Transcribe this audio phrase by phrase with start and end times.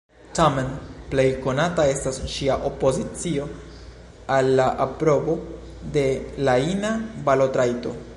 [0.37, 0.69] Tamen,
[1.09, 3.45] plej konata estas ŝia opozicio
[4.37, 5.35] al la aprobo
[5.99, 6.07] de
[6.49, 6.95] la ina
[7.29, 7.95] balotrajto.